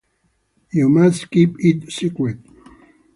[0.71, 2.39] You must keep it secret.